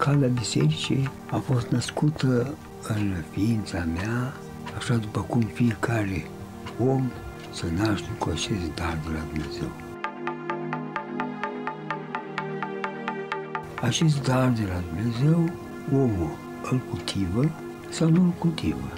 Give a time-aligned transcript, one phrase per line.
[0.00, 2.54] calea bisericii a fost născută
[2.88, 4.32] în ființa mea,
[4.76, 6.26] așa după cum fiecare
[6.78, 7.10] om
[7.52, 9.70] să naște cu acest dar de la Dumnezeu.
[13.80, 15.50] Acest dar de la Dumnezeu,
[15.92, 16.36] omul
[16.70, 17.50] îl cultivă
[17.90, 18.90] sau nu îl cultivă.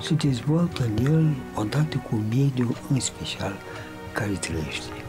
[0.00, 3.52] Se dezvoltă în el odată cu mediul în special
[4.12, 5.05] care trăiește.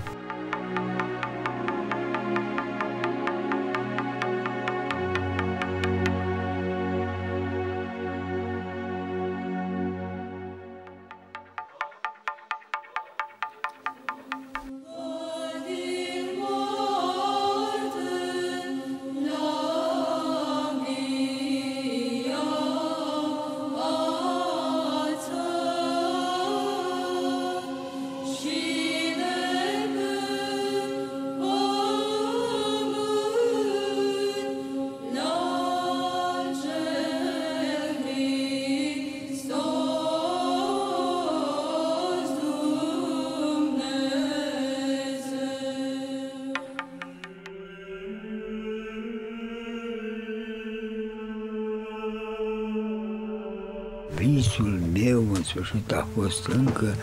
[55.63, 56.94] Sfârșit a fost încă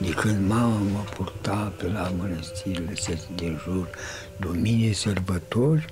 [0.00, 2.92] de când mama mă purta pe la mănăstirile
[3.34, 3.88] din jur,
[4.40, 5.84] dumine sărbători,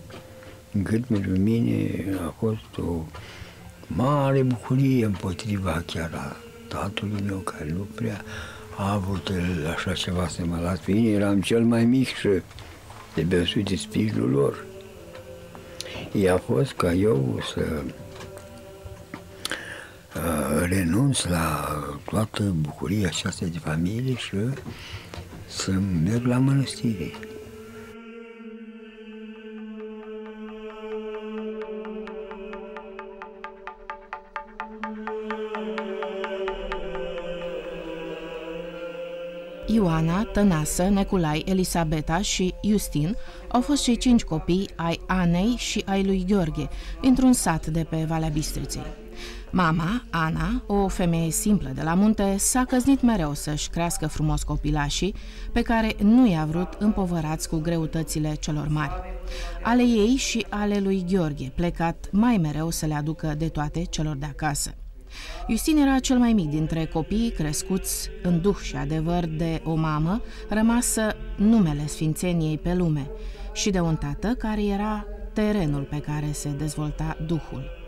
[0.73, 3.05] încât pentru mine a fost o
[3.87, 6.37] mare bucurie împotriva chiar a
[6.69, 8.25] tatălui meu, care nu prea
[8.77, 12.29] a avut el așa ceva să mă las pe mine, eram cel mai mic și
[13.15, 14.65] de besuit de sprijinul lor.
[16.13, 18.02] I-a fost ca eu să Uh,
[20.65, 21.69] renunț la
[22.05, 24.37] toată bucuria aceasta de familie și
[25.47, 25.71] să
[26.05, 27.13] merg la mănăstire.
[39.67, 43.17] Ioana, Tănasă, Neculai, Elisabeta și Justin
[43.49, 46.69] au fost cei cinci copii ai Anei și ai lui Gheorghe,
[47.03, 49.02] într-un sat de pe Valea Bistriței.
[49.51, 55.15] Mama, Ana, o femeie simplă de la munte, s-a căznit mereu să-și crească frumos copilașii,
[55.53, 58.93] pe care nu i-a vrut împovărați cu greutățile celor mari.
[59.63, 64.17] Ale ei și ale lui Gheorghe, plecat mai mereu să le aducă de toate celor
[64.17, 64.75] de acasă.
[65.49, 70.23] Justin era cel mai mic dintre copiii crescuți în duh și adevăr de o mamă
[70.49, 73.11] rămasă numele sfințeniei pe lume
[73.53, 77.82] și de un tată care era terenul pe care se dezvolta duhul.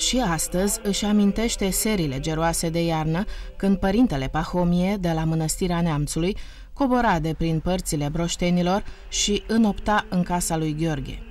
[0.00, 3.24] Și astăzi își amintește serile geroase de iarnă
[3.56, 6.36] când părintele Pahomie de la Mănăstirea Neamțului
[6.72, 11.22] cobora de prin părțile broștenilor și înopta în casa lui Gheorghe.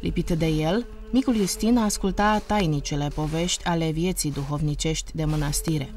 [0.00, 5.90] Lipit de el, micul Justin asculta tainicele povești ale vieții duhovnicești de mănăstire.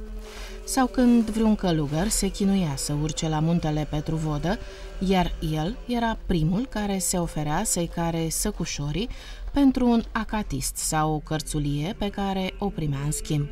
[0.64, 4.58] Sau când vreun călugăr se chinuia să urce la muntele Petruvodă,
[5.00, 9.10] iar el era primul care se oferea să-i care săcușorii
[9.54, 13.48] pentru un acatist sau o cărțulie pe care o primea în schimb.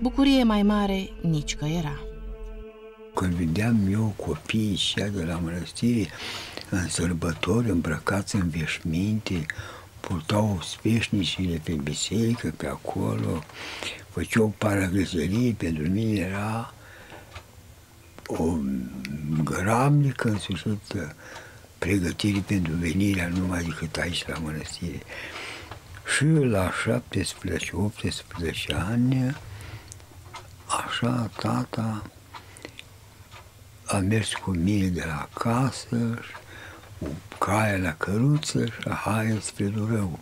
[0.00, 1.98] Bucurie mai mare nici că era.
[3.14, 6.08] Când vedeam eu copiii și de la mănăstire
[6.70, 9.46] în sărbători îmbrăcați în veșminte,
[10.04, 13.44] purtau speșnicile pe biserică, pe acolo,
[14.10, 16.74] făceau paragăzărie, pentru mine era
[18.26, 18.56] o
[19.42, 20.94] gramnică în sfârșit
[21.78, 25.02] pregătiri pentru venirea numai decât aici la mănăstire.
[26.16, 26.72] Și la 17-18
[28.88, 29.36] ani,
[30.66, 32.02] așa tata
[33.86, 36.18] a mers cu mine de la casă,
[37.04, 40.18] cu caia la căruță și hai spre Durău.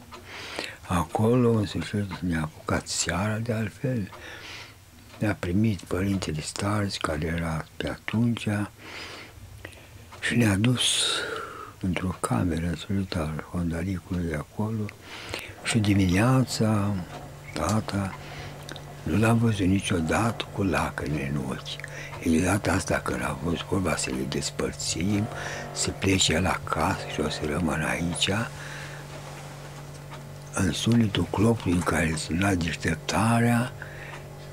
[0.88, 4.10] Acolo, în sfârșit, ne-a apucat seara, de altfel.
[5.18, 8.48] Ne-a primit părintele Starzi, care era pe atunci,
[10.20, 10.80] și ne-a dus
[11.80, 14.84] într-o cameră solitară, Hondaricului de acolo,
[15.64, 16.94] și dimineața,
[17.52, 18.14] tata,
[19.02, 21.90] nu l-am văzut niciodată cu lacrimi în ochi.
[22.22, 25.26] E de data asta când a fost vorba să le despărțim,
[25.72, 28.30] să plece la casă și o să rămân aici,
[30.54, 33.72] în sunetul clopului în care suna deșteptarea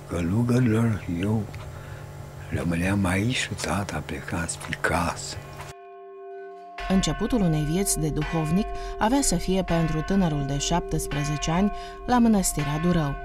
[0.08, 1.44] călugărilor, eu
[2.50, 5.36] rămâneam aici și tata a plecat spre casă.
[6.90, 8.66] Începutul unei vieți de duhovnic
[9.00, 11.72] avea să fie pentru tânărul de 17 ani
[12.06, 13.16] la mănăstirea Durău.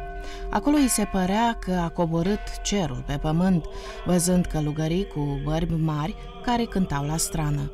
[0.51, 3.65] Acolo îi se părea că a coborât cerul pe pământ,
[4.05, 7.73] văzând călugării cu bărbi mari care cântau la strană.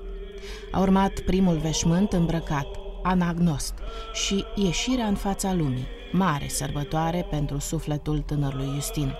[0.73, 2.67] A urmat primul veșmânt îmbrăcat,
[3.03, 3.75] anagnost,
[4.13, 9.15] și ieșirea în fața lumii, mare sărbătoare pentru sufletul tânărului Justin.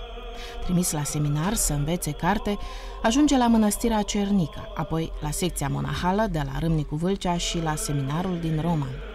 [0.63, 2.57] Trimis la seminar să învețe carte,
[3.01, 8.39] ajunge la mănăstirea Cernica, apoi la secția monahală de la Râmnicu Vâlcea și la seminarul
[8.39, 9.10] din Roman.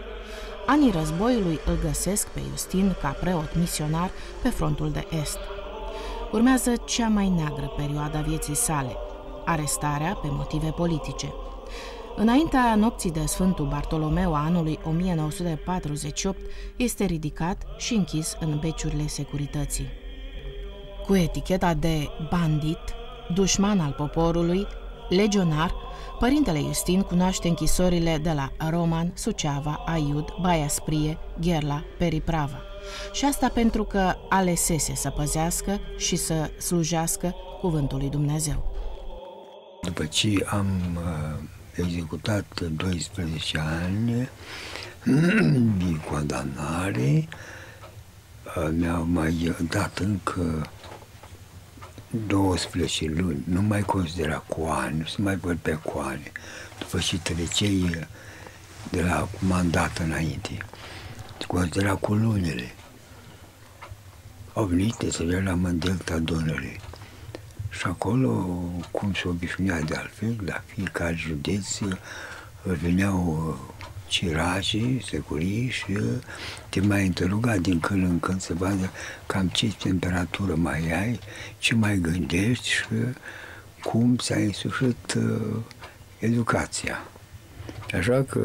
[0.67, 4.11] Anii războiului îl găsesc pe Justin ca preot misionar
[4.43, 5.39] pe frontul de est.
[6.33, 8.97] Urmează cea mai neagră perioadă a vieții sale,
[9.45, 11.33] arestarea pe motive politice.
[12.17, 16.39] Înaintea nopții de Sfântul Bartolomeu a anului 1948,
[16.77, 19.89] este ridicat și închis în beciurile securității.
[21.07, 22.79] Cu eticheta de bandit,
[23.35, 24.67] dușman al poporului,
[25.09, 25.75] legionar,
[26.19, 32.61] părintele Justin cunoaște închisorile de la Roman, Suceava, Aiud, Baia Sprie, Gherla, Periprava.
[33.13, 38.75] Și asta pentru că alesese să păzească și să slujească cuvântul lui Dumnezeu.
[39.83, 40.67] După ce am
[40.97, 41.43] uh,
[41.75, 44.29] executat 12 ani
[45.79, 47.29] din condamnare,
[48.57, 50.71] uh, mi-au mai dat încă
[52.11, 56.33] 12 luni, nu mai considera cu ani, nu se mai văd pe cu ani,
[56.79, 58.07] după ce trecei
[58.91, 60.59] de la mandat înainte.
[61.39, 62.75] Se considera cu lunile.
[64.53, 66.81] Au venit să la Mândelta Dunării.
[67.71, 68.31] Și acolo,
[68.91, 71.79] cum se obișnuia de altfel, la fiecare județ
[72.63, 73.59] veneau
[74.07, 75.99] ciracii, securii și
[76.69, 78.91] te mai interoga din când în când să vadă
[79.27, 81.19] cam ce temperatură mai ai,
[81.59, 82.85] ce mai gândești și
[83.83, 85.57] cum ți-a însușit uh,
[86.19, 87.05] educația.
[87.95, 88.41] Așa că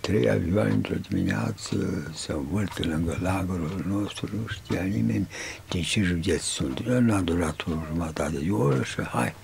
[0.00, 1.76] trei avioane într-o dimineață
[2.14, 5.28] se învârte lângă lagărul nostru, nu știa nimeni
[5.68, 6.80] din ce județ sunt.
[6.86, 9.34] Eu n-a durat o jumătate de oră și hai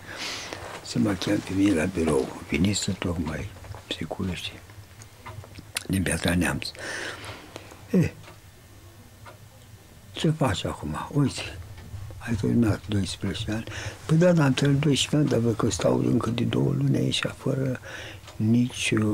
[0.85, 2.43] să mă chem pe mine la birou.
[2.51, 3.49] Veniți tocmai
[3.87, 4.61] psihologie
[5.91, 6.67] din Piatra Neamț.
[7.91, 8.11] E,
[10.13, 11.09] ce faci acum?
[11.13, 11.59] Uite,
[12.19, 13.65] ai terminat 12 ani.
[14.07, 16.97] Păi da, dar am terminat 12 ani, dar văd că stau încă de două luni
[16.97, 17.81] aici, fără
[18.37, 19.09] nici o,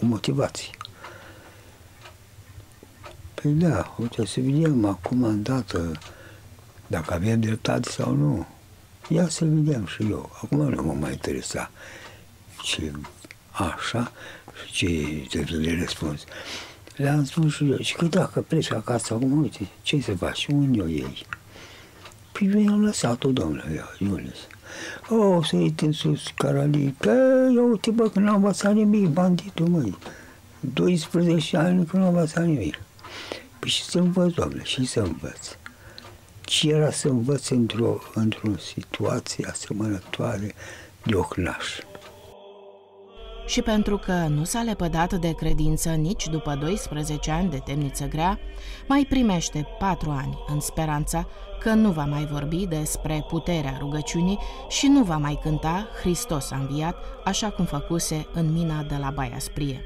[0.00, 0.70] motivație.
[3.34, 5.98] Păi da, uite, să vedem acum îndată
[6.86, 8.46] dacă avem dreptate sau nu.
[9.08, 10.30] Ia să vedem și eu.
[10.42, 11.70] Acum nu mă mai interesa
[12.62, 12.92] ce
[13.58, 14.12] așa
[14.72, 16.24] și ce trebuie de răspuns.
[16.96, 20.80] Le-am spus și eu, și că dacă pleci acasă acum, uite, ce să faci, unde
[20.80, 21.26] o iei?
[22.32, 24.38] Păi eu am lăsat-o, domnule, Iulius.
[25.08, 26.94] O, oh, să iei în sus, Caralii.
[26.98, 29.98] Păi, eu uite, bă, că n-am învățat nimic, banditul, măi.
[30.60, 32.80] 12 ani că nu am învățat nimic.
[33.58, 35.56] Păi și să învăț, doamne, și să învăț.
[36.40, 40.54] Ce era să învăț într-o, într-o situație asemănătoare
[41.02, 41.64] de ocnaș
[43.48, 48.38] și pentru că nu s-a lepădat de credință nici după 12 ani de temniță grea,
[48.88, 51.26] mai primește patru ani în speranța
[51.60, 56.56] că nu va mai vorbi despre puterea rugăciunii și nu va mai cânta Hristos a
[56.56, 59.84] înviat, așa cum făcuse în mina de la Baia Sprie.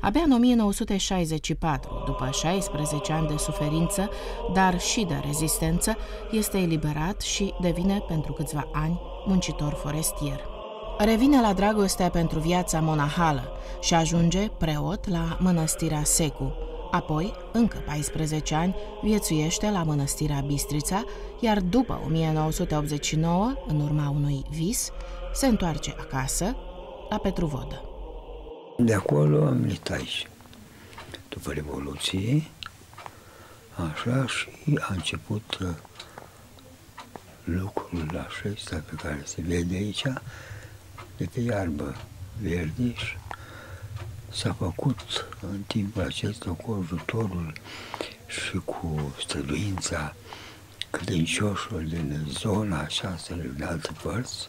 [0.00, 4.10] Abia în 1964, după 16 ani de suferință,
[4.52, 5.96] dar și de rezistență,
[6.30, 10.51] este eliberat și devine pentru câțiva ani muncitor forestier.
[11.04, 16.56] Revine la dragostea pentru viața monahală și ajunge preot la mănăstirea Secu.
[16.90, 21.04] Apoi, încă 14 ani, viețuiește la mănăstirea Bistrița,
[21.40, 24.90] iar după 1989, în urma unui vis,
[25.34, 26.56] se întoarce acasă,
[27.10, 27.84] la Petruvodă.
[28.78, 30.28] De acolo am venit aici.
[31.28, 32.42] După Revoluție,
[33.92, 34.48] așa, și
[34.78, 35.68] a început uh,
[37.44, 40.04] lucrul acesta pe care se vede aici,
[41.22, 41.96] de pe iarbă
[42.40, 43.16] verde și
[44.32, 45.00] s-a făcut
[45.40, 47.52] în timpul acesta cu ajutorul
[48.26, 50.14] și cu străduința
[50.90, 54.48] credincioșilor din zona aceasta de alte părți,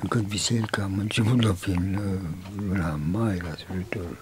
[0.00, 2.20] încât biserica am început-o prin uh,
[2.56, 4.16] luna mai, la sfârșitul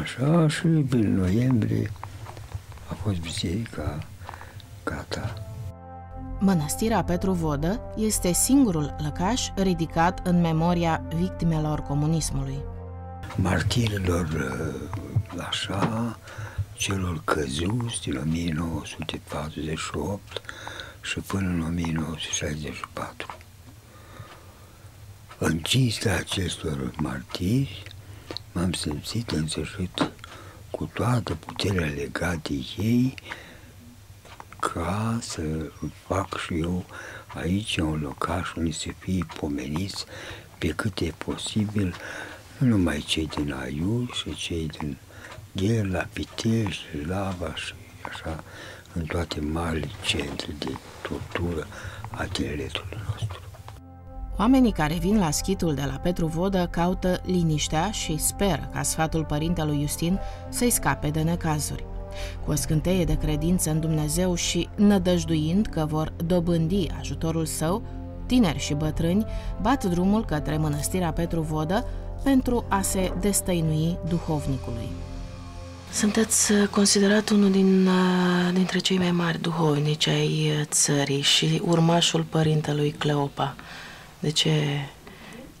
[0.00, 1.92] așa, și prin noiembrie
[2.88, 4.06] a fost biserica
[4.84, 5.39] gata
[6.42, 12.58] Mănăstirea Petru Vodă este singurul lăcaș ridicat în memoria victimelor comunismului.
[13.36, 14.74] Martirilor, uh,
[15.48, 16.18] așa,
[16.76, 20.20] celor căzuți din 1948
[21.00, 23.36] și până în 1964.
[25.38, 27.82] În cinstea acestor martiri,
[28.52, 30.10] m-am simțit în sfârșit
[30.70, 33.14] cu toată puterea legată ei
[34.60, 35.42] ca să
[36.06, 36.84] fac și eu
[37.34, 40.04] aici un locaș unde să fie pomeniți
[40.58, 41.94] pe cât e posibil,
[42.58, 44.96] nu numai cei din Aiuș și cei din
[45.52, 47.74] Gherla, Pitești, Lava și
[48.08, 48.44] așa,
[48.92, 51.66] în toate marile centre de tortură
[52.10, 53.40] a tineretului nostru.
[54.38, 59.24] Oamenii care vin la schitul de la Petru Vodă caută liniștea și speră ca sfatul
[59.24, 61.89] părintelui Justin să-i scape de necazuri.
[62.44, 67.82] Cu o scânteie de credință în Dumnezeu și nădăjduind că vor dobândi ajutorul său,
[68.26, 69.26] tineri și bătrâni
[69.60, 71.86] bat drumul către mănăstirea Petru Vodă
[72.22, 74.88] pentru a se destăinui duhovnicului.
[75.92, 81.62] Sunteți uh, considerat unul din, uh, dintre cei mai mari duhovnici ai uh, țării și
[81.64, 83.56] urmașul părintelui Cleopa.
[84.18, 84.52] De ce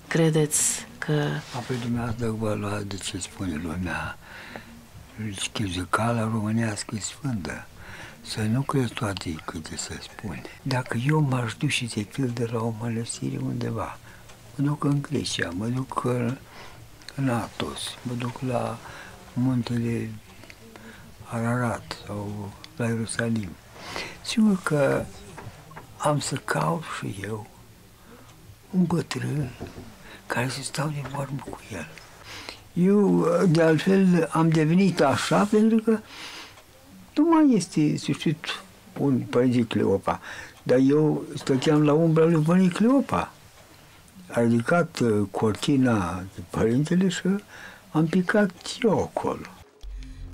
[0.06, 1.12] credeți că...
[1.56, 4.18] Apoi dumneavoastră vă lua de ce spune lumea
[5.36, 7.66] schizicala românească e sfântă.
[8.20, 10.42] Să nu crezi toate câte se spune.
[10.62, 13.98] Dacă eu m-aș duce de de la o mănăstire undeva,
[14.54, 16.04] mă duc în Grecia, mă duc
[17.14, 18.78] în Atos, mă duc la
[19.32, 20.10] muntele
[21.24, 23.50] Ararat sau la Ierusalim.
[24.22, 25.04] Sigur că
[25.96, 27.46] am să caut și eu
[28.70, 29.50] un bătrân
[30.26, 31.88] care să stau de vorbă cu el.
[32.72, 35.98] Eu, de altfel, am devenit așa pentru că
[37.14, 38.36] nu mai este, să știu,
[38.98, 40.20] un părinte Cleopa,
[40.62, 43.32] dar eu stăteam la umbra lui Părinte Cleopa.
[44.28, 47.22] A ridicat uh, cortina de părintele și
[47.90, 48.50] am picat
[48.82, 49.46] eu acolo.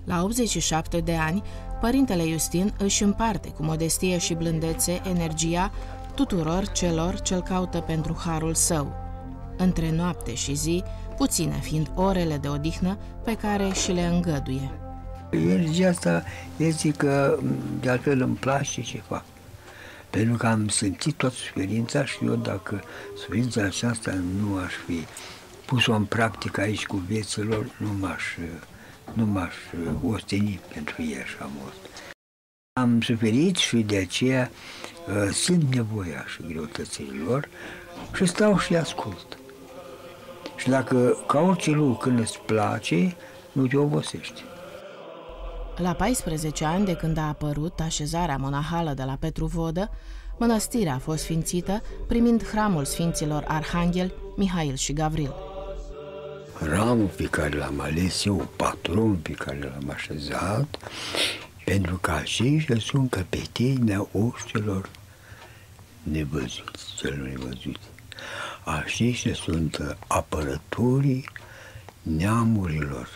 [0.04, 1.42] La 87 de ani,
[1.80, 5.72] părintele Justin își împarte cu modestie și blândețe energia
[6.14, 8.92] tuturor celor ce-l caută pentru harul său.
[9.56, 10.82] Între noapte și zi,
[11.16, 14.70] puține fiind orele de odihnă pe care și le îngăduie.
[15.30, 16.24] Energia asta
[16.56, 17.38] este că
[17.80, 19.24] de altfel îmi place ce fac.
[20.10, 22.82] Pentru că am simțit toată suferința și eu dacă
[23.16, 25.06] suferința aceasta nu aș fi
[25.64, 28.22] pus-o în practică aici cu vieților, nu m-aș,
[29.12, 29.54] nu m-aș
[30.04, 31.74] osteni pentru ei așa mult.
[32.72, 34.50] Am suferit și de aceea
[35.08, 37.48] uh, simt nevoia și greutățile lor
[38.14, 39.38] și stau și ascult.
[40.56, 43.16] Și dacă ca orice lucru când îți place,
[43.52, 44.44] nu te obosești.
[45.76, 49.90] La 14 ani de când a apărut așezarea monahală de la Petru Vodă,
[50.38, 55.34] mănăstirea a fost sfințită primind hramul sfinților Arhanghel, Mihail și Gavril.
[56.60, 60.78] Ramul pe care l-am ales eu, patron pe care l-am așezat,
[61.64, 64.90] pentru că aceștia sunt căpetenii oștilor
[66.02, 67.88] nevăzuți, cel nevăzuți.
[68.68, 71.28] Aceștia sunt apărătorii
[72.02, 73.08] neamurilor.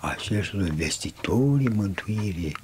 [0.00, 2.56] Aceștia sunt vestitorii mântuirii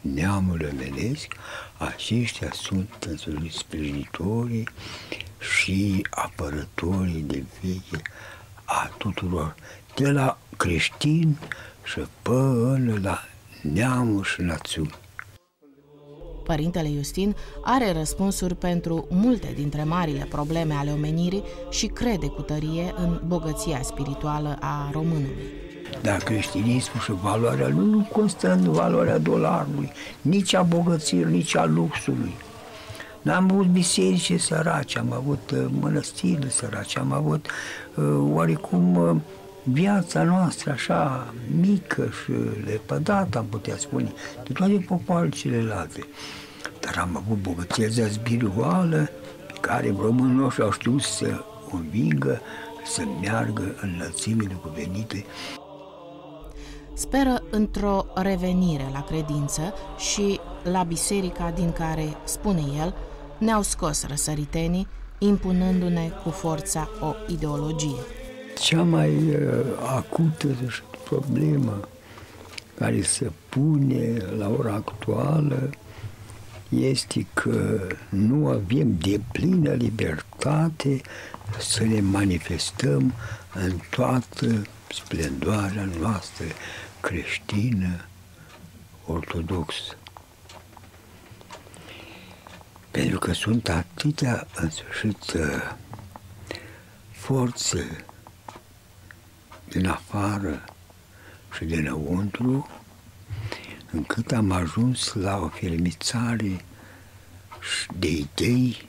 [0.00, 1.34] neamului omenesc.
[1.78, 4.68] Aceștia sunt însuși sprijinitorii
[5.38, 8.02] și apărătorii de veche
[8.64, 9.54] a tuturor,
[9.94, 11.38] de la creștini
[11.84, 13.24] și până la
[13.62, 14.94] neamuri și națiuni.
[16.48, 22.94] Părintele Justin are răspunsuri pentru multe dintre marile probleme ale omenirii și crede cu tărie
[22.96, 25.48] în bogăția spirituală a românului.
[26.02, 31.64] Dar creștinismul și valoarea lui nu constă în valoarea dolarului, nici a bogăției, nici a
[31.64, 32.34] luxului.
[33.22, 37.46] N-am avut biserici sărace, am avut uh, mănăstiri sărace, am avut
[37.94, 39.16] uh, oarecum uh,
[39.72, 42.32] viața noastră așa mică și
[42.64, 44.12] lepădată, am putea spune,
[44.46, 46.06] de toate popoarele celelalte.
[46.80, 49.08] Dar am avut bogăția spirituală
[49.46, 52.40] pe care românii noștri au știut să o învingă,
[52.84, 55.24] să meargă în lățimile cuvenite.
[56.94, 62.94] Speră într-o revenire la credință și la biserica din care, spune el,
[63.38, 64.86] ne-au scos răsăritenii,
[65.18, 68.17] impunându-ne cu forța o ideologie.
[68.60, 70.48] Cea mai uh, acută
[71.04, 71.88] problemă
[72.74, 75.70] care se pune la ora actuală
[76.68, 81.00] este că nu avem de plină libertate
[81.58, 83.12] să ne manifestăm
[83.54, 86.44] în toată splendoarea noastră
[87.00, 88.04] creștină
[89.06, 89.96] ortodoxă.
[92.90, 95.76] Pentru că sunt atâtea, în sfârșit, uh,
[97.10, 98.04] forțe
[99.68, 100.64] din afară
[101.56, 102.68] și dinăuntru,
[103.90, 106.64] încât am ajuns la o fermițare
[107.98, 108.88] de idei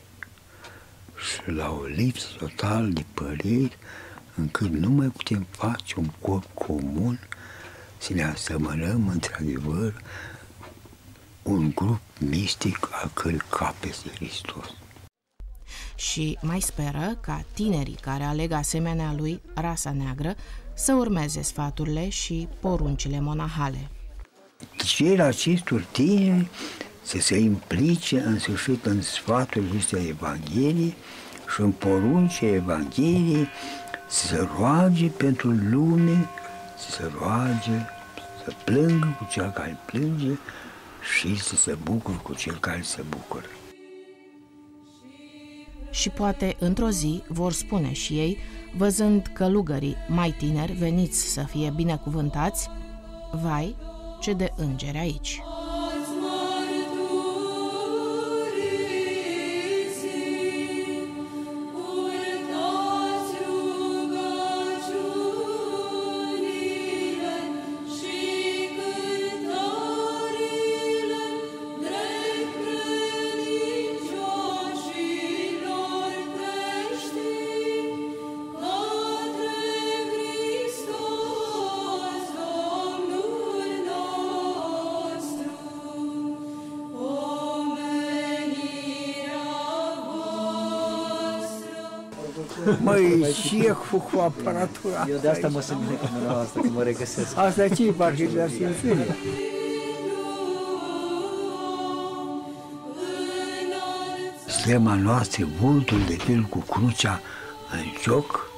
[1.17, 3.77] și la o lipsă total de păreri,
[4.35, 7.19] încât nu mai putem face un corp comun
[7.97, 10.01] să ne asemănăm într-adevăr
[11.43, 14.78] un grup mistic al cărui cap este Hristos.
[15.99, 20.35] Și mai speră ca tinerii care aleg asemenea lui rasa neagră
[20.73, 23.89] să urmeze sfaturile și poruncile monahale.
[24.85, 26.47] Cer acestor tineri
[27.01, 30.95] să se implice în sfârșit în sfatul acestei Evangheliei
[31.53, 33.47] și în porunce Evangheliei
[34.07, 36.29] să se roage pentru lume,
[36.77, 37.85] să se roage,
[38.43, 40.37] să plângă cu cel care plânge
[41.15, 43.45] și să se bucure cu cel care se bucură.
[45.91, 48.37] Și poate într-o zi vor spune și ei,
[48.77, 52.69] văzând călugării mai tineri veniți să fie binecuvântați,
[53.41, 53.75] vai,
[54.19, 55.41] ce de îngeri aici!
[92.83, 96.83] Măi, ce cu, cu aparatura Eu de asta mă simt bine cu asta, că mă
[96.83, 97.37] regăsesc.
[97.37, 99.15] Asta ce e parcă de Sfințenie?
[104.47, 107.21] Stema noastră, vultul de fel cu crucea
[107.71, 108.49] în joc,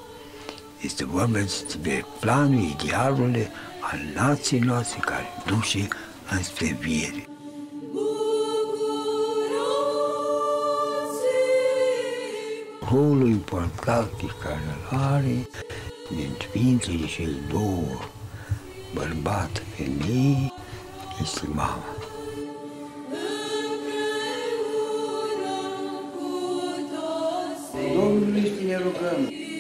[0.82, 3.36] este vorba despre planul, idealul
[3.80, 5.88] al nației noastre care duce
[6.32, 7.31] înspre viere.
[12.92, 15.48] Rolul important pe care îl are
[16.10, 18.00] din Sfințele cele două,
[18.94, 20.54] bărbat, femeie,
[21.22, 21.86] este mama.
[27.96, 29.51] Domnului ne rugăm!